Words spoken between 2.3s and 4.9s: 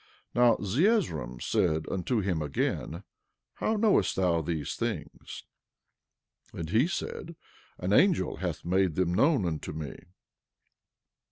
again: How knowest thou these